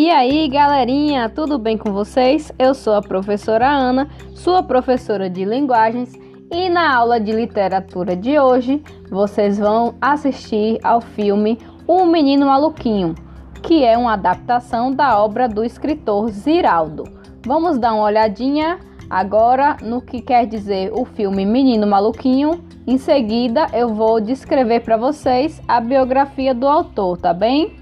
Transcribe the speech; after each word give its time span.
E 0.00 0.12
aí, 0.12 0.46
galerinha, 0.46 1.28
tudo 1.28 1.58
bem 1.58 1.76
com 1.76 1.92
vocês? 1.92 2.52
Eu 2.56 2.72
sou 2.72 2.94
a 2.94 3.02
professora 3.02 3.68
Ana, 3.68 4.08
sua 4.32 4.62
professora 4.62 5.28
de 5.28 5.44
linguagens, 5.44 6.16
e 6.52 6.68
na 6.68 6.94
aula 6.94 7.18
de 7.18 7.32
literatura 7.32 8.14
de 8.14 8.38
hoje 8.38 8.80
vocês 9.10 9.58
vão 9.58 9.96
assistir 10.00 10.78
ao 10.84 11.00
filme 11.00 11.58
O 11.84 12.06
Menino 12.06 12.46
Maluquinho, 12.46 13.16
que 13.60 13.84
é 13.84 13.98
uma 13.98 14.12
adaptação 14.12 14.92
da 14.92 15.20
obra 15.20 15.48
do 15.48 15.64
escritor 15.64 16.28
Ziraldo. 16.28 17.02
Vamos 17.44 17.76
dar 17.76 17.92
uma 17.92 18.04
olhadinha 18.04 18.78
agora 19.10 19.78
no 19.82 20.00
que 20.00 20.22
quer 20.22 20.46
dizer 20.46 20.92
o 20.94 21.04
filme 21.04 21.44
Menino 21.44 21.88
Maluquinho. 21.88 22.64
Em 22.86 22.98
seguida, 22.98 23.66
eu 23.72 23.88
vou 23.88 24.20
descrever 24.20 24.78
para 24.78 24.96
vocês 24.96 25.60
a 25.66 25.80
biografia 25.80 26.54
do 26.54 26.68
autor, 26.68 27.18
tá 27.18 27.34
bem? 27.34 27.74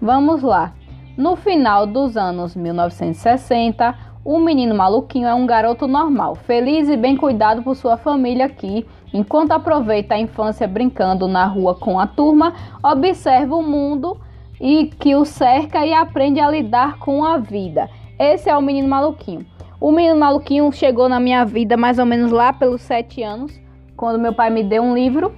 Vamos 0.00 0.40
lá. 0.40 0.72
No 1.16 1.36
final 1.36 1.86
dos 1.86 2.16
anos 2.16 2.56
1960, 2.56 3.94
o 4.24 4.40
menino 4.40 4.74
maluquinho 4.74 5.28
é 5.28 5.34
um 5.34 5.46
garoto 5.46 5.86
normal, 5.86 6.34
feliz 6.34 6.88
e 6.88 6.96
bem 6.96 7.16
cuidado 7.16 7.62
por 7.62 7.76
sua 7.76 7.96
família 7.96 8.48
que, 8.48 8.84
enquanto 9.12 9.52
aproveita 9.52 10.16
a 10.16 10.18
infância 10.18 10.66
brincando 10.66 11.28
na 11.28 11.46
rua 11.46 11.76
com 11.76 12.00
a 12.00 12.06
turma, 12.08 12.52
observa 12.82 13.54
o 13.54 13.62
mundo 13.62 14.20
e 14.60 14.86
que 14.86 15.14
o 15.14 15.24
cerca 15.24 15.86
e 15.86 15.94
aprende 15.94 16.40
a 16.40 16.50
lidar 16.50 16.98
com 16.98 17.24
a 17.24 17.38
vida. 17.38 17.88
Esse 18.18 18.50
é 18.50 18.56
o 18.56 18.62
menino 18.62 18.88
maluquinho. 18.88 19.46
O 19.80 19.92
menino 19.92 20.18
maluquinho 20.18 20.72
chegou 20.72 21.08
na 21.08 21.20
minha 21.20 21.44
vida 21.44 21.76
mais 21.76 22.00
ou 22.00 22.06
menos 22.06 22.32
lá 22.32 22.52
pelos 22.52 22.80
sete 22.80 23.22
anos, 23.22 23.56
quando 23.96 24.18
meu 24.18 24.34
pai 24.34 24.50
me 24.50 24.64
deu 24.64 24.82
um 24.82 24.92
livro. 24.92 25.32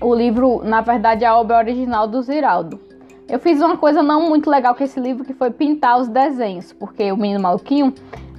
O 0.00 0.12
livro, 0.12 0.64
na 0.64 0.80
verdade, 0.80 1.24
é 1.24 1.28
a 1.28 1.38
obra 1.38 1.58
original 1.58 2.08
do 2.08 2.20
Ziraldo. 2.22 2.89
Eu 3.30 3.38
fiz 3.38 3.60
uma 3.60 3.76
coisa 3.76 4.02
não 4.02 4.28
muito 4.28 4.50
legal 4.50 4.74
com 4.74 4.82
esse 4.82 4.98
livro, 4.98 5.24
que 5.24 5.32
foi 5.32 5.52
pintar 5.52 6.00
os 6.00 6.08
desenhos, 6.08 6.72
porque 6.72 7.12
o 7.12 7.16
Menino 7.16 7.38
Maluquinho 7.38 7.94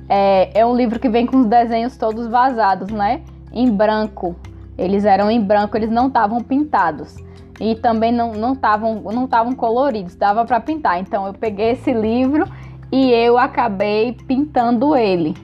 é, 0.10 0.52
é 0.54 0.66
um 0.66 0.76
livro 0.76 1.00
que 1.00 1.08
vem 1.08 1.26
com 1.26 1.38
os 1.38 1.46
desenhos 1.46 1.96
todos 1.96 2.28
vazados, 2.28 2.92
né? 2.92 3.22
Em 3.54 3.72
branco. 3.72 4.36
Eles 4.78 5.06
eram 5.06 5.32
em 5.32 5.40
branco, 5.40 5.78
eles 5.78 5.90
não 5.90 6.08
estavam 6.08 6.42
pintados. 6.42 7.16
E 7.58 7.76
também 7.76 8.12
não 8.12 8.52
estavam 8.52 9.02
não 9.02 9.30
não 9.30 9.56
coloridos, 9.56 10.14
dava 10.16 10.44
para 10.44 10.60
pintar. 10.60 11.00
Então 11.00 11.26
eu 11.26 11.34
peguei 11.34 11.70
esse 11.70 11.94
livro 11.94 12.46
e 12.92 13.12
eu 13.12 13.38
acabei 13.38 14.18
pintando 14.28 14.94
ele 14.94 15.38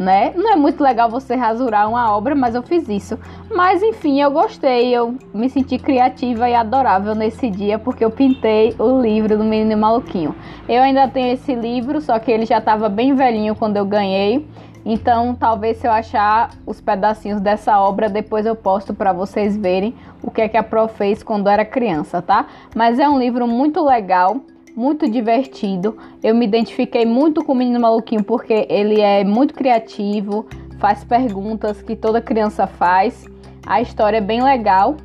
né? 0.00 0.32
Não 0.34 0.50
é 0.50 0.56
muito 0.56 0.82
legal 0.82 1.10
você 1.10 1.34
rasurar 1.34 1.86
uma 1.86 2.16
obra, 2.16 2.34
mas 2.34 2.54
eu 2.54 2.62
fiz 2.62 2.88
isso. 2.88 3.18
Mas 3.54 3.82
enfim, 3.82 4.18
eu 4.18 4.30
gostei, 4.30 4.96
eu 4.96 5.14
me 5.34 5.50
senti 5.50 5.76
criativa 5.78 6.48
e 6.48 6.54
adorável 6.54 7.14
nesse 7.14 7.50
dia 7.50 7.78
porque 7.78 8.02
eu 8.02 8.10
pintei 8.10 8.74
o 8.78 8.98
livro 8.98 9.36
do 9.36 9.44
Menino 9.44 9.78
Maluquinho. 9.78 10.34
Eu 10.66 10.82
ainda 10.82 11.06
tenho 11.06 11.34
esse 11.34 11.54
livro, 11.54 12.00
só 12.00 12.18
que 12.18 12.30
ele 12.30 12.46
já 12.46 12.58
estava 12.58 12.88
bem 12.88 13.14
velhinho 13.14 13.54
quando 13.54 13.76
eu 13.76 13.84
ganhei. 13.84 14.48
Então, 14.86 15.34
talvez 15.34 15.76
se 15.76 15.86
eu 15.86 15.92
achar 15.92 16.48
os 16.64 16.80
pedacinhos 16.80 17.38
dessa 17.38 17.78
obra, 17.78 18.08
depois 18.08 18.46
eu 18.46 18.56
posto 18.56 18.94
para 18.94 19.12
vocês 19.12 19.54
verem 19.54 19.94
o 20.22 20.30
que 20.30 20.40
é 20.40 20.48
que 20.48 20.56
a 20.56 20.62
Pro 20.62 20.88
fez 20.88 21.22
quando 21.22 21.46
era 21.50 21.62
criança, 21.62 22.22
tá? 22.22 22.46
Mas 22.74 22.98
é 22.98 23.06
um 23.06 23.18
livro 23.18 23.46
muito 23.46 23.84
legal 23.84 24.40
muito 24.76 25.10
divertido. 25.10 25.96
Eu 26.22 26.34
me 26.34 26.46
identifiquei 26.46 27.04
muito 27.04 27.44
com 27.44 27.52
o 27.52 27.54
Menino 27.54 27.80
Maluquinho 27.80 28.24
porque 28.24 28.66
ele 28.68 29.00
é 29.00 29.24
muito 29.24 29.54
criativo, 29.54 30.46
faz 30.78 31.04
perguntas 31.04 31.82
que 31.82 31.94
toda 31.94 32.20
criança 32.20 32.66
faz. 32.66 33.26
A 33.66 33.80
história 33.80 34.18
é 34.18 34.20
bem 34.20 34.42
legal 34.42 34.96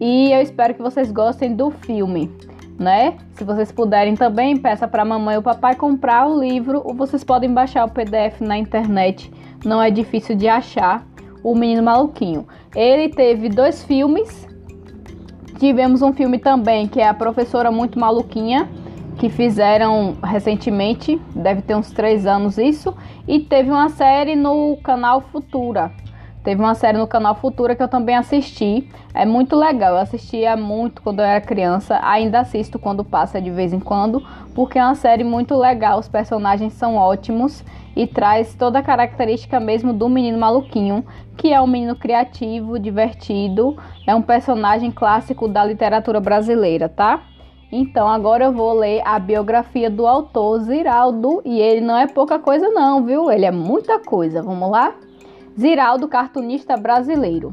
e 0.00 0.32
eu 0.32 0.40
espero 0.40 0.74
que 0.74 0.80
vocês 0.80 1.12
gostem 1.12 1.54
do 1.54 1.70
filme, 1.70 2.30
né? 2.78 3.18
Se 3.32 3.44
vocês 3.44 3.70
puderem 3.70 4.14
também, 4.14 4.56
peça 4.56 4.88
para 4.88 5.02
a 5.02 5.04
mamãe 5.04 5.36
ou 5.36 5.42
papai 5.42 5.74
comprar 5.74 6.26
o 6.26 6.40
livro 6.40 6.80
ou 6.84 6.94
vocês 6.94 7.22
podem 7.22 7.52
baixar 7.52 7.84
o 7.84 7.90
PDF 7.90 8.40
na 8.40 8.56
internet. 8.56 9.30
Não 9.64 9.82
é 9.82 9.90
difícil 9.90 10.34
de 10.34 10.48
achar. 10.48 11.06
O 11.42 11.54
Menino 11.54 11.82
Maluquinho. 11.82 12.46
Ele 12.76 13.08
teve 13.08 13.48
dois 13.48 13.82
filmes. 13.82 14.46
Tivemos 15.58 16.02
um 16.02 16.12
filme 16.12 16.38
também 16.38 16.86
que 16.86 17.00
é 17.00 17.08
a 17.08 17.14
Professora 17.14 17.70
Muito 17.70 17.98
Maluquinha, 17.98 18.68
que 19.20 19.28
fizeram 19.28 20.16
recentemente, 20.24 21.20
deve 21.36 21.60
ter 21.60 21.74
uns 21.74 21.90
três 21.90 22.26
anos 22.26 22.56
isso, 22.56 22.96
e 23.28 23.38
teve 23.38 23.70
uma 23.70 23.90
série 23.90 24.34
no 24.34 24.78
canal 24.82 25.20
Futura. 25.20 25.92
Teve 26.42 26.62
uma 26.62 26.74
série 26.74 26.96
no 26.96 27.06
canal 27.06 27.34
Futura 27.34 27.76
que 27.76 27.82
eu 27.82 27.86
também 27.86 28.16
assisti. 28.16 28.88
É 29.12 29.26
muito 29.26 29.54
legal. 29.54 29.92
Eu 29.92 29.98
assistia 29.98 30.56
muito 30.56 31.02
quando 31.02 31.20
eu 31.20 31.26
era 31.26 31.38
criança. 31.38 32.00
Ainda 32.02 32.40
assisto 32.40 32.78
quando 32.78 33.04
passa 33.04 33.42
de 33.42 33.50
vez 33.50 33.74
em 33.74 33.78
quando, 33.78 34.26
porque 34.54 34.78
é 34.78 34.82
uma 34.82 34.94
série 34.94 35.22
muito 35.22 35.54
legal. 35.54 35.98
Os 35.98 36.08
personagens 36.08 36.72
são 36.72 36.96
ótimos 36.96 37.62
e 37.94 38.06
traz 38.06 38.54
toda 38.54 38.78
a 38.78 38.82
característica 38.82 39.60
mesmo 39.60 39.92
do 39.92 40.08
menino 40.08 40.38
maluquinho, 40.38 41.04
que 41.36 41.52
é 41.52 41.60
um 41.60 41.66
menino 41.66 41.94
criativo, 41.94 42.78
divertido. 42.78 43.76
É 44.06 44.14
um 44.14 44.22
personagem 44.22 44.90
clássico 44.90 45.46
da 45.46 45.62
literatura 45.62 46.20
brasileira, 46.20 46.88
tá? 46.88 47.20
Então 47.72 48.08
agora 48.08 48.46
eu 48.46 48.52
vou 48.52 48.72
ler 48.72 49.00
a 49.04 49.18
biografia 49.18 49.88
do 49.88 50.06
autor 50.06 50.58
Ziraldo 50.60 51.40
e 51.44 51.60
ele 51.60 51.80
não 51.80 51.96
é 51.96 52.06
pouca 52.06 52.38
coisa 52.38 52.68
não, 52.70 53.04
viu? 53.04 53.30
Ele 53.30 53.44
é 53.46 53.50
muita 53.50 53.98
coisa. 54.00 54.42
Vamos 54.42 54.70
lá? 54.70 54.92
Ziraldo, 55.58 56.08
cartunista 56.08 56.76
brasileiro. 56.76 57.52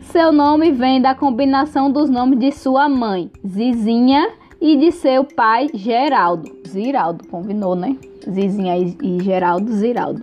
Seu 0.01 0.33
nome 0.33 0.73
vem 0.73 1.01
da 1.01 1.15
combinação 1.15 1.91
dos 1.91 2.11
nomes 2.11 2.39
de 2.39 2.53
sua 2.53 2.87
mãe, 2.89 3.31
Zizinha, 3.47 4.29
e 4.63 4.77
de 4.77 4.93
seu 4.93 5.25
pai, 5.25 5.67
Geraldo. 5.75 6.49
Ziraldo, 6.69 7.27
combinou, 7.27 7.75
né? 7.75 7.97
Zizinha 8.31 8.79
e 8.79 9.19
Geraldo, 9.21 9.73
Ziraldo. 9.73 10.23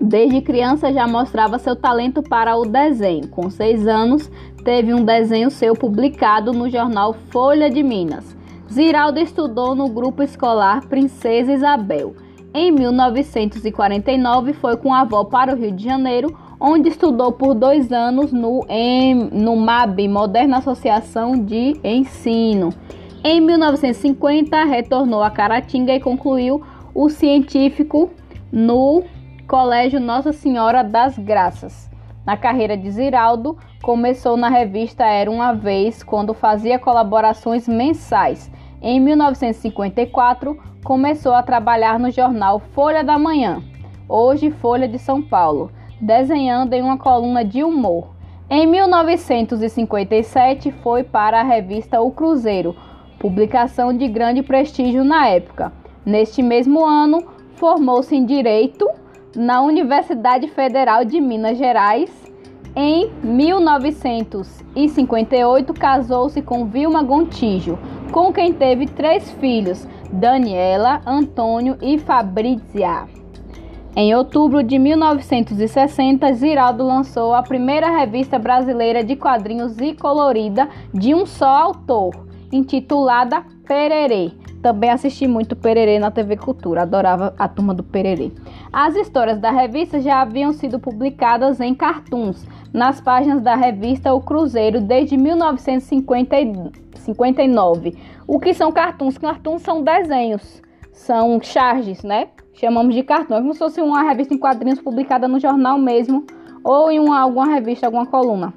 Desde 0.00 0.40
criança 0.40 0.90
já 0.90 1.06
mostrava 1.06 1.58
seu 1.58 1.76
talento 1.76 2.22
para 2.22 2.56
o 2.56 2.64
desenho. 2.64 3.28
Com 3.28 3.50
seis 3.50 3.86
anos, 3.86 4.30
teve 4.64 4.94
um 4.94 5.04
desenho 5.04 5.50
seu 5.50 5.74
publicado 5.74 6.54
no 6.54 6.70
jornal 6.70 7.12
Folha 7.30 7.68
de 7.68 7.82
Minas. 7.82 8.34
Ziraldo 8.72 9.20
estudou 9.20 9.74
no 9.74 9.90
grupo 9.90 10.22
escolar 10.22 10.86
Princesa 10.86 11.52
Isabel. 11.52 12.14
Em 12.54 12.72
1949, 12.72 14.54
foi 14.54 14.76
com 14.78 14.92
a 14.94 15.00
avó 15.00 15.24
para 15.24 15.52
o 15.52 15.56
Rio 15.56 15.70
de 15.70 15.84
Janeiro, 15.84 16.34
onde 16.58 16.88
estudou 16.88 17.32
por 17.32 17.54
dois 17.54 17.92
anos 17.92 18.32
no, 18.32 18.64
em, 18.70 19.14
no 19.14 19.54
MAB, 19.54 20.08
Moderna 20.08 20.58
Associação 20.58 21.44
de 21.44 21.78
Ensino. 21.84 22.70
Em 23.22 23.38
1950, 23.38 24.64
retornou 24.64 25.22
a 25.22 25.30
Caratinga 25.30 25.94
e 25.94 26.00
concluiu 26.00 26.62
o 26.94 27.10
científico 27.10 28.10
no 28.50 29.04
Colégio 29.50 29.98
Nossa 29.98 30.32
Senhora 30.32 30.84
das 30.84 31.18
Graças. 31.18 31.90
Na 32.24 32.36
carreira 32.36 32.76
de 32.76 32.88
Ziraldo, 32.88 33.58
começou 33.82 34.36
na 34.36 34.48
revista 34.48 35.04
Era 35.04 35.28
uma 35.28 35.52
Vez, 35.52 36.04
quando 36.04 36.32
fazia 36.32 36.78
colaborações 36.78 37.66
mensais. 37.66 38.48
Em 38.80 39.00
1954, 39.00 40.56
começou 40.84 41.34
a 41.34 41.42
trabalhar 41.42 41.98
no 41.98 42.12
jornal 42.12 42.60
Folha 42.60 43.02
da 43.02 43.18
Manhã, 43.18 43.60
hoje 44.08 44.52
Folha 44.52 44.86
de 44.86 45.00
São 45.00 45.20
Paulo, 45.20 45.72
desenhando 46.00 46.74
em 46.74 46.82
uma 46.82 46.96
coluna 46.96 47.44
de 47.44 47.64
humor. 47.64 48.10
Em 48.48 48.68
1957, 48.68 50.70
foi 50.70 51.02
para 51.02 51.40
a 51.40 51.44
revista 51.44 52.00
O 52.00 52.12
Cruzeiro, 52.12 52.76
publicação 53.18 53.92
de 53.92 54.06
grande 54.06 54.44
prestígio 54.44 55.02
na 55.02 55.26
época. 55.26 55.72
Neste 56.06 56.40
mesmo 56.40 56.86
ano, 56.86 57.24
formou-se 57.56 58.14
em 58.14 58.24
Direito 58.24 58.99
na 59.36 59.62
Universidade 59.62 60.48
Federal 60.48 61.04
de 61.04 61.20
Minas 61.20 61.58
Gerais. 61.58 62.10
Em 62.74 63.10
1958, 63.22 65.74
casou-se 65.74 66.40
com 66.40 66.64
Vilma 66.66 67.02
Gontijo, 67.02 67.78
com 68.12 68.32
quem 68.32 68.52
teve 68.52 68.86
três 68.86 69.28
filhos, 69.32 69.86
Daniela, 70.12 71.02
Antônio 71.04 71.76
e 71.82 71.98
Fabrizia. 71.98 73.08
Em 73.96 74.14
outubro 74.14 74.62
de 74.62 74.78
1960, 74.78 76.32
Ziraldo 76.34 76.84
lançou 76.84 77.34
a 77.34 77.42
primeira 77.42 77.90
revista 77.90 78.38
brasileira 78.38 79.02
de 79.02 79.16
quadrinhos 79.16 79.76
e 79.78 79.94
colorida 79.94 80.68
de 80.94 81.12
um 81.12 81.26
só 81.26 81.48
autor, 81.48 82.14
intitulada 82.52 83.44
Pererê. 83.66 84.30
Também 84.62 84.90
assisti 84.90 85.26
muito 85.26 85.56
Pererê 85.56 85.98
na 85.98 86.10
TV 86.10 86.36
Cultura, 86.36 86.82
adorava 86.82 87.34
a 87.38 87.48
turma 87.48 87.72
do 87.72 87.82
Pererê. 87.82 88.30
As 88.72 88.94
histórias 88.94 89.38
da 89.38 89.50
revista 89.50 89.98
já 90.00 90.20
haviam 90.20 90.52
sido 90.52 90.78
publicadas 90.78 91.60
em 91.60 91.74
cartoons 91.74 92.46
nas 92.72 93.00
páginas 93.00 93.40
da 93.40 93.56
revista 93.56 94.12
O 94.12 94.20
Cruzeiro 94.20 94.78
desde 94.80 95.16
1959. 95.16 97.96
O 98.26 98.38
que 98.38 98.52
são 98.52 98.70
cartoons? 98.70 99.16
Cartoons 99.16 99.62
são 99.62 99.82
desenhos, 99.82 100.60
são 100.92 101.40
charges, 101.40 102.02
né? 102.02 102.28
Chamamos 102.52 102.94
de 102.94 103.02
cartão, 103.02 103.38
é 103.38 103.40
como 103.40 103.54
se 103.54 103.58
fosse 103.58 103.80
uma 103.80 104.02
revista 104.02 104.34
em 104.34 104.38
quadrinhos 104.38 104.80
publicada 104.80 105.26
no 105.26 105.40
jornal 105.40 105.78
mesmo 105.78 106.26
ou 106.62 106.90
em 106.90 107.00
uma, 107.00 107.18
alguma 107.18 107.46
revista, 107.46 107.86
alguma 107.86 108.04
coluna. 108.04 108.52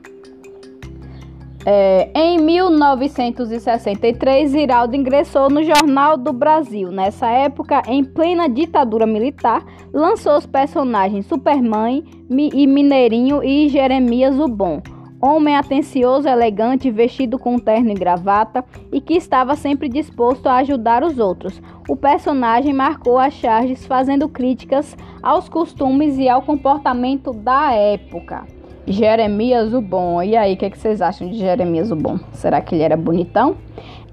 É, 1.66 2.10
em 2.14 2.40
1963, 2.40 4.52
Ziraldo 4.52 4.98
ingressou 4.98 5.50
no 5.50 5.64
Jornal 5.64 6.18
do 6.18 6.34
Brasil. 6.34 6.92
Nessa 6.92 7.28
época, 7.28 7.82
em 7.88 8.04
plena 8.04 8.50
ditadura 8.50 9.06
militar, 9.06 9.64
lançou 9.94 10.38
os 10.38 10.46
personagens 10.46 11.26
Superman 11.26 12.04
e 12.30 12.68
Mineirinho 12.68 13.42
e 13.42 13.70
Jeremias 13.70 14.38
o 14.38 14.50
Bom. 14.50 14.82
Homem 15.22 15.56
atencioso, 15.56 16.28
elegante, 16.28 16.92
vestido 16.92 17.40
com 17.40 17.58
terno 17.58 17.92
e 17.92 17.94
gravata 17.94 18.66
e 18.92 19.00
que 19.00 19.14
estava 19.14 19.56
sempre 19.56 19.88
disposto 19.88 20.48
a 20.48 20.58
ajudar 20.58 21.02
os 21.02 21.18
outros. 21.18 21.62
O 21.88 21.96
personagem 21.96 22.74
marcou 22.74 23.18
as 23.18 23.34
charges 23.34 23.86
fazendo 23.86 24.28
críticas 24.28 24.98
aos 25.22 25.48
costumes 25.48 26.18
e 26.18 26.28
ao 26.28 26.42
comportamento 26.42 27.32
da 27.32 27.72
época. 27.72 28.46
Jeremias 28.88 29.74
o 29.74 29.82
Bom. 29.82 30.22
E 30.22 30.36
aí, 30.36 30.54
o 30.54 30.58
que, 30.58 30.66
é 30.66 30.70
que, 30.70 30.78
vocês 30.78 31.02
acham 31.02 31.30
de 31.30 31.38
Jeremias 31.38 31.92
o 31.92 31.96
Bom? 31.96 32.20
Será 32.32 32.62
que 32.62 32.76
ele 32.76 32.84
era 32.84 32.98
bonitão? 32.98 33.58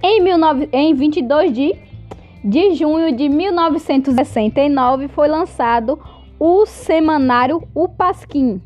Em, 0.02 0.22
19... 0.22 0.68
em 0.72 0.94
22 0.94 1.52
de... 1.52 1.74
de 2.44 2.74
junho 2.74 3.14
de 3.14 3.28
1969 3.28 5.08
foi 5.08 5.28
lançado 5.28 5.98
o 6.38 6.64
semanário 6.64 7.62
O 7.74 7.88
Pasquim, 7.88 8.62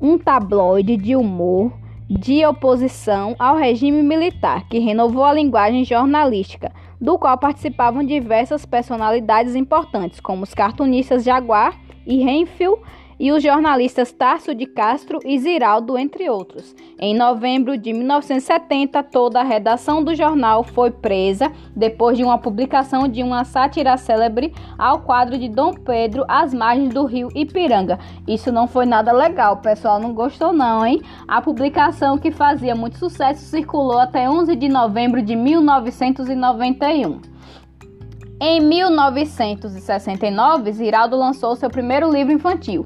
um 0.00 0.16
tabloide 0.16 0.96
de 0.96 1.16
humor 1.16 1.72
de 2.08 2.46
oposição 2.46 3.34
ao 3.36 3.56
regime 3.56 4.00
militar, 4.00 4.68
que 4.68 4.78
renovou 4.78 5.24
a 5.24 5.32
linguagem 5.32 5.84
jornalística, 5.84 6.70
do 7.00 7.18
qual 7.18 7.36
participavam 7.36 8.04
diversas 8.04 8.64
personalidades 8.64 9.56
importantes, 9.56 10.20
como 10.20 10.44
os 10.44 10.54
cartunistas 10.54 11.24
Jaguar 11.24 11.76
e 12.06 12.22
Renfield 12.22 12.80
e 13.18 13.32
os 13.32 13.42
jornalistas 13.42 14.12
Tarso 14.12 14.54
de 14.54 14.66
Castro 14.66 15.18
e 15.24 15.38
Ziraldo, 15.38 15.96
entre 15.96 16.28
outros. 16.28 16.74
Em 16.98 17.14
novembro 17.14 17.78
de 17.78 17.92
1970, 17.92 19.02
toda 19.04 19.40
a 19.40 19.44
redação 19.44 20.02
do 20.02 20.14
jornal 20.14 20.62
foi 20.62 20.90
presa 20.90 21.50
depois 21.74 22.16
de 22.16 22.24
uma 22.24 22.38
publicação 22.38 23.08
de 23.08 23.22
uma 23.22 23.44
sátira 23.44 23.96
célebre 23.96 24.52
ao 24.78 25.00
quadro 25.00 25.38
de 25.38 25.48
Dom 25.48 25.72
Pedro 25.72 26.24
às 26.28 26.52
margens 26.52 26.92
do 26.92 27.04
rio 27.04 27.28
Ipiranga. 27.34 27.98
Isso 28.26 28.52
não 28.52 28.66
foi 28.66 28.86
nada 28.86 29.12
legal, 29.12 29.54
o 29.54 29.58
pessoal 29.58 29.98
não 29.98 30.12
gostou 30.12 30.52
não, 30.52 30.84
hein? 30.84 31.00
A 31.26 31.40
publicação 31.40 32.18
que 32.18 32.30
fazia 32.30 32.74
muito 32.74 32.98
sucesso 32.98 33.44
circulou 33.44 33.98
até 33.98 34.28
11 34.28 34.54
de 34.56 34.68
novembro 34.68 35.22
de 35.22 35.34
1991. 35.34 37.36
Em 38.38 38.60
1969, 38.60 40.72
Ziraldo 40.72 41.16
lançou 41.16 41.56
seu 41.56 41.70
primeiro 41.70 42.12
livro 42.12 42.34
infantil, 42.34 42.84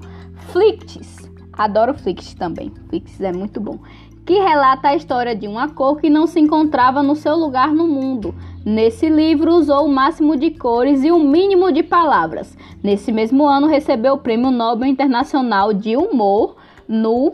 Flicts. 0.52 1.30
Adoro 1.52 1.94
Flicts 1.94 2.34
também. 2.34 2.72
Flicts 2.88 3.20
é 3.20 3.32
muito 3.32 3.60
bom. 3.60 3.78
Que 4.26 4.34
relata 4.34 4.88
a 4.88 4.96
história 4.96 5.34
de 5.34 5.46
uma 5.46 5.68
cor 5.68 6.00
que 6.00 6.10
não 6.10 6.26
se 6.26 6.40
encontrava 6.40 7.02
no 7.02 7.14
seu 7.14 7.36
lugar 7.36 7.72
no 7.72 7.86
mundo. 7.86 8.34
Nesse 8.64 9.08
livro, 9.08 9.54
usou 9.54 9.86
o 9.86 9.88
máximo 9.88 10.36
de 10.36 10.50
cores 10.50 11.04
e 11.04 11.10
o 11.10 11.18
mínimo 11.18 11.72
de 11.72 11.82
palavras. 11.82 12.56
Nesse 12.82 13.12
mesmo 13.12 13.46
ano, 13.46 13.66
recebeu 13.66 14.14
o 14.14 14.18
Prêmio 14.18 14.50
Nobel 14.50 14.88
Internacional 14.88 15.72
de 15.72 15.96
Humor 15.96 16.56
no, 16.88 17.32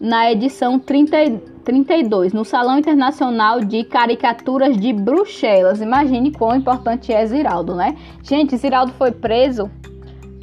na 0.00 0.30
edição 0.30 0.78
30, 0.78 1.16
32, 1.64 2.32
no 2.32 2.44
Salão 2.44 2.78
Internacional 2.78 3.60
de 3.60 3.84
Caricaturas 3.84 4.76
de 4.76 4.92
Bruxelas. 4.92 5.80
Imagine 5.80 6.32
quão 6.32 6.56
importante 6.56 7.12
é 7.12 7.24
Ziraldo, 7.24 7.74
né? 7.74 7.96
Gente, 8.22 8.56
Ziraldo 8.56 8.92
foi 8.92 9.12
preso 9.12 9.70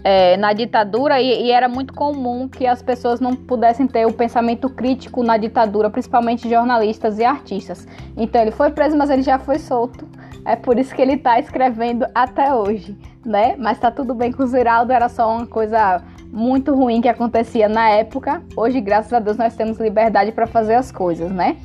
é, 0.03 0.35
na 0.37 0.51
ditadura 0.51 1.21
e, 1.21 1.45
e, 1.45 1.51
era 1.51 1.69
muito 1.69 1.93
comum 1.93 2.49
que 2.49 2.67
as 2.67 2.81
pessoas 2.81 3.21
não 3.21 3.35
pudessem 3.35 3.87
ter 3.87 4.05
o 4.05 4.11
pensamento 4.11 4.69
crítico 4.69 5.23
na 5.23 5.37
ditadura, 5.37 5.89
principalmente 5.89 6.49
jornalistas 6.49 7.17
e 7.19 7.23
artistas. 7.23 7.87
Então 8.17 8.41
ele 8.41 8.51
foi 8.51 8.71
preso, 8.71 8.97
mas 8.97 9.09
ele 9.09 9.21
já 9.21 9.39
foi 9.39 9.59
solto. 9.59 10.05
É 10.45 10.57
por 10.57 10.77
isso 10.77 10.93
que 10.93 11.01
ele 11.01 11.13
está 11.13 11.39
escrevendo 11.39 12.05
até 12.13 12.53
hoje, 12.53 12.97
né? 13.25 13.55
Mas 13.57 13.79
tá 13.79 13.89
tudo 13.89 14.13
bem 14.13 14.33
com 14.33 14.43
o 14.43 14.47
Ziraldo, 14.47 14.91
era 14.91 15.07
só 15.07 15.33
uma 15.33 15.47
coisa 15.47 16.03
muito 16.29 16.75
ruim 16.75 16.99
que 16.99 17.07
acontecia 17.07 17.69
na 17.69 17.89
época. 17.89 18.43
Hoje, 18.57 18.81
graças 18.81 19.13
a 19.13 19.19
Deus, 19.19 19.37
nós 19.37 19.55
temos 19.55 19.79
liberdade 19.79 20.33
para 20.33 20.45
fazer 20.45 20.75
as 20.75 20.91
coisas, 20.91 21.31
né? 21.31 21.55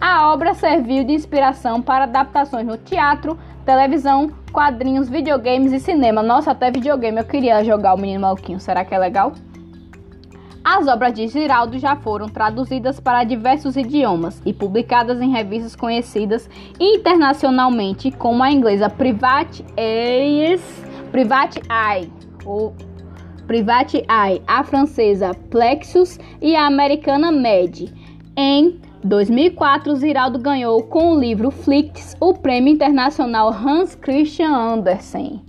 A 0.00 0.32
obra 0.32 0.54
serviu 0.54 1.02
de 1.02 1.12
inspiração 1.12 1.82
para 1.82 2.04
adaptações 2.04 2.64
no 2.64 2.76
teatro, 2.76 3.36
televisão, 3.64 4.30
quadrinhos, 4.52 5.08
videogames 5.08 5.72
e 5.72 5.80
cinema. 5.80 6.22
Nossa, 6.22 6.52
até 6.52 6.70
videogame 6.70 7.18
eu 7.18 7.24
queria 7.24 7.64
jogar 7.64 7.94
o 7.94 7.98
Menino 7.98 8.20
Maluquinho. 8.20 8.60
Será 8.60 8.84
que 8.84 8.94
é 8.94 8.98
legal? 8.98 9.32
As 10.64 10.86
obras 10.86 11.14
de 11.14 11.26
Giraldo 11.26 11.78
já 11.78 11.96
foram 11.96 12.28
traduzidas 12.28 13.00
para 13.00 13.24
diversos 13.24 13.76
idiomas 13.76 14.40
e 14.44 14.52
publicadas 14.52 15.20
em 15.20 15.30
revistas 15.30 15.74
conhecidas 15.74 16.48
internacionalmente, 16.78 18.10
como 18.10 18.42
a 18.42 18.52
inglesa 18.52 18.88
Private 18.88 19.64
Eyes, 19.76 20.62
Private 21.10 21.60
Eye, 21.70 22.12
ou 22.44 22.74
Private 23.46 24.04
Eye, 24.08 24.42
a 24.46 24.62
francesa 24.62 25.34
Plexus 25.50 26.20
e 26.40 26.54
a 26.54 26.66
americana 26.66 27.32
Med. 27.32 27.92
Em 28.36 28.78
2004, 29.04 29.94
Ziraldo 29.96 30.38
ganhou 30.38 30.82
com 30.82 31.12
o 31.12 31.20
livro 31.20 31.50
Flicts 31.50 32.16
o 32.20 32.34
Prêmio 32.34 32.72
Internacional 32.72 33.50
Hans 33.50 33.94
Christian 33.94 34.50
Andersen. 34.50 35.40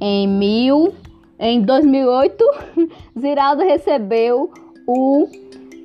Em, 0.00 0.26
mil, 0.26 0.92
em 1.38 1.60
2008, 1.60 2.44
Ziraldo 3.18 3.62
recebeu 3.62 4.50
o 4.86 5.28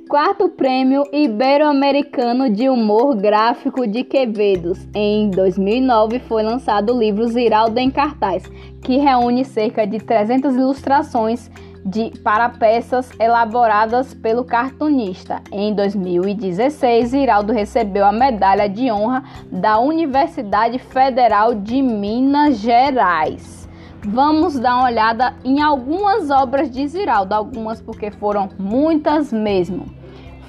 quarto 0.09 0.49
Prêmio 0.49 1.03
Ibero-Americano 1.13 2.49
de 2.49 2.67
Humor 2.67 3.15
Gráfico 3.15 3.85
de 3.85 4.03
Quevedos. 4.03 4.87
Em 4.95 5.29
2009 5.29 6.19
foi 6.19 6.41
lançado 6.41 6.95
o 6.95 6.99
livro 6.99 7.27
Ziraldo 7.27 7.77
em 7.77 7.91
Cartaz, 7.91 8.43
que 8.81 8.97
reúne 8.97 9.43
cerca 9.45 9.85
de 9.85 9.99
300 9.99 10.55
ilustrações 10.55 11.51
de, 11.87 12.11
para 12.21 12.49
peças 12.49 13.09
elaboradas 13.17 14.13
pelo 14.13 14.43
cartunista. 14.43 15.41
Em 15.49 15.73
2016, 15.73 17.13
Iraldo 17.13 17.53
recebeu 17.53 18.05
a 18.05 18.11
medalha 18.11 18.67
de 18.67 18.91
honra 18.91 19.23
da 19.49 19.79
Universidade 19.79 20.79
Federal 20.79 21.55
de 21.55 21.81
Minas 21.81 22.57
Gerais. 22.57 23.69
Vamos 24.05 24.59
dar 24.59 24.75
uma 24.75 24.83
olhada 24.85 25.33
em 25.45 25.61
algumas 25.61 26.29
obras 26.29 26.69
de 26.69 26.85
Ziraldo, 26.87 27.33
algumas 27.33 27.81
porque 27.81 28.11
foram 28.11 28.49
muitas 28.59 29.31
mesmo. 29.31 29.85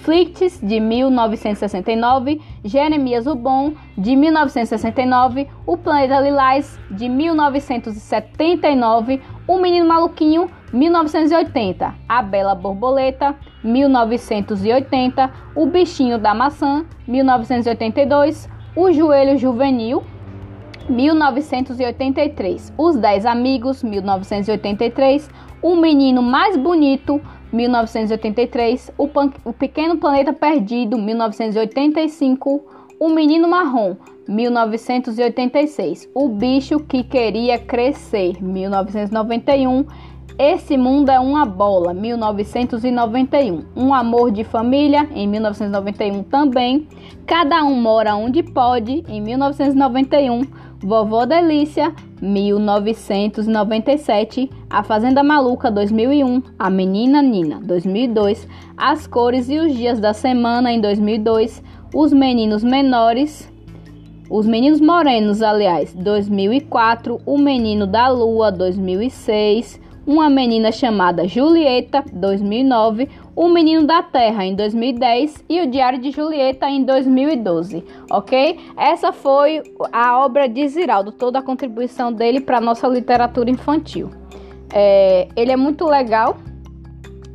Flicts, 0.01 0.61
de 0.61 0.81
1969, 0.81 2.41
Jeremias 2.65 3.27
o 3.27 3.35
Bom, 3.35 3.73
de 3.97 4.17
1969, 4.17 5.49
O 5.67 5.77
Planeta 5.77 6.21
Lilás, 6.21 6.79
de 6.91 7.09
1979, 7.09 9.21
O 9.47 9.59
Menino 9.59 9.87
Maluquinho, 9.87 10.51
1980, 10.73 11.95
A 12.09 12.23
Bela 12.23 12.55
Borboleta, 12.55 13.35
1980, 13.63 15.31
O 15.55 15.67
Bichinho 15.67 16.19
da 16.19 16.35
Maçã, 16.35 16.85
1982, 17.07 18.49
O 18.77 18.93
Joelho 18.93 19.39
Juvenil, 19.39 20.03
1983. 20.89 22.73
Os 22.77 22.97
Dez 22.97 23.27
Amigos, 23.27 23.83
1983. 23.83 25.31
O 25.61 25.77
Menino 25.77 26.23
Mais 26.23 26.57
Bonito, 26.57 27.21
1983. 27.53 28.91
O, 28.97 29.07
Pan 29.07 29.31
o 29.45 29.53
Pequeno 29.53 29.99
Planeta 29.99 30.33
Perdido, 30.33 30.97
1985. 30.99 32.65
O 32.99 33.09
Menino 33.11 33.49
Marrom, 33.49 33.97
1986. 34.27 36.09
O 36.15 36.29
Bicho 36.29 36.81
que 36.81 37.03
Queria 37.05 37.59
Crescer, 37.59 38.43
1991. 38.43 39.87
Esse 40.37 40.77
Mundo 40.77 41.09
é 41.11 41.19
uma 41.19 41.45
Bola, 41.45 41.93
1991. 41.95 43.65
Um 43.77 43.93
Amor 43.95 44.31
de 44.31 44.45
Família, 44.45 45.09
em 45.15 45.27
1991 45.27 46.23
também. 46.25 46.87
Cada 47.27 47.65
um 47.65 47.81
mora 47.81 48.15
onde 48.15 48.43
pode, 48.43 49.03
em 49.09 49.21
1991. 49.21 50.43
Vovó 50.81 51.27
Delícia, 51.27 51.93
1997. 52.21 54.49
A 54.71 54.83
Fazenda 54.83 55.25
Maluca, 55.25 55.71
2001. 55.71 56.43
A 56.59 56.69
Menina 56.71 57.23
Nina, 57.23 57.61
2002. 57.61 58.49
As 58.77 59.07
Cores 59.07 59.49
e 59.49 59.59
os 59.59 59.75
Dias 59.75 59.99
da 59.99 60.13
Semana, 60.13 60.71
em 60.73 60.81
2002. 60.81 61.63
Os 61.93 62.13
Meninos 62.13 62.63
Menores, 62.63 63.51
os 64.31 64.47
Meninos 64.47 64.81
Morenos, 64.81 65.43
aliás, 65.43 65.93
2004. 65.95 67.21
O 67.27 67.37
Menino 67.39 67.89
da 67.89 68.09
Lua, 68.09 68.53
2006 68.53 69.88
uma 70.09 70.31
menina 70.31 70.73
chamada 70.73 71.29
Julieta, 71.29 72.03
2009, 72.11 73.11
O 73.37 73.47
Menino 73.47 73.87
da 73.87 74.03
Terra, 74.03 74.43
em 74.43 74.55
2010 74.55 75.45
e 75.47 75.61
O 75.61 75.71
Diário 75.71 76.01
de 76.01 76.11
Julieta, 76.11 76.67
em 76.67 76.83
2012, 76.83 77.85
ok? 78.11 78.59
Essa 78.75 79.13
foi 79.13 79.63
a 79.93 80.19
obra 80.25 80.49
de 80.49 80.67
Ziraldo, 80.67 81.13
toda 81.13 81.41
a 81.41 81.43
contribuição 81.43 82.11
dele 82.11 82.41
para 82.41 82.57
a 82.57 82.61
nossa 82.61 82.89
literatura 82.89 83.51
infantil. 83.51 84.09
É, 84.73 85.29
ele 85.37 85.53
é 85.53 85.57
muito 85.57 85.85
legal. 85.85 86.39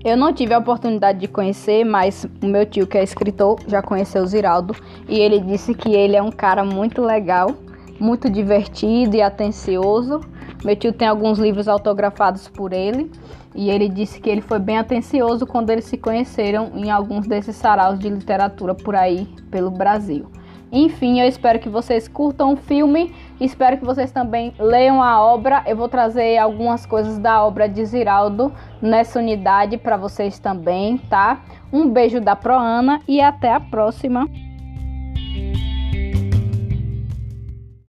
Eu 0.04 0.18
não 0.18 0.34
tive 0.34 0.56
a 0.56 0.58
oportunidade 0.58 1.20
de 1.20 1.28
conhecer, 1.28 1.86
mas 1.86 2.26
o 2.42 2.48
meu 2.48 2.66
tio, 2.66 2.88
que 2.88 2.98
é 2.98 3.04
escritor, 3.04 3.60
já 3.68 3.84
conheceu 3.84 4.24
o 4.24 4.26
Ziraldo 4.26 4.76
e 5.08 5.20
ele 5.20 5.40
disse 5.40 5.76
que 5.76 5.94
ele 5.94 6.16
é 6.16 6.24
um 6.24 6.32
cara 6.32 6.66
muito 6.66 7.04
legal, 7.04 7.52
muito 8.00 8.32
divertido 8.32 9.16
e 9.16 9.22
atencioso 9.22 10.22
meu 10.64 10.76
tio 10.76 10.94
tem 10.94 11.08
alguns 11.08 11.40
livros 11.40 11.68
autografados 11.68 12.48
por 12.48 12.72
ele 12.72 13.12
e 13.54 13.70
ele 13.70 13.90
disse 13.90 14.20
que 14.20 14.30
ele 14.30 14.42
foi 14.42 14.60
bem 14.60 14.78
atencioso 14.78 15.46
quando 15.46 15.70
eles 15.70 15.86
se 15.86 15.98
conheceram 15.98 16.72
em 16.76 16.90
alguns 16.90 17.28
desses 17.28 17.56
saraus 17.56 18.00
de 18.00 18.10
literatura 18.10 18.74
por 18.74 18.96
aí 18.96 19.28
pelo 19.52 19.70
Brasil. 19.70 20.28
Enfim, 20.72 21.20
eu 21.20 21.28
espero 21.28 21.60
que 21.60 21.70
vocês 21.70 22.08
curtam 22.08 22.54
o 22.54 22.56
filme, 22.56 23.14
espero 23.40 23.78
que 23.78 23.86
vocês 23.86 24.12
também 24.12 24.56
leiam 24.58 25.04
a 25.04 25.22
obra. 25.22 25.64
Eu 25.68 25.78
vou 25.78 25.88
trazer 25.88 26.36
algumas 26.40 26.84
coisas 26.84 27.20
da 27.20 27.46
obra 27.46 27.70
de 27.70 27.86
Ziraldo 27.86 28.52
nessa 28.82 29.20
unidade 29.20 29.78
para 29.78 29.98
vocês 29.98 30.40
também, 30.40 30.98
tá? 30.98 31.44
Um 31.72 31.88
beijo 31.88 32.20
da 32.20 32.36
Proana 32.36 33.00
e 33.08 33.22
até 33.22 33.54
a 33.54 33.60
próxima. 33.60 34.28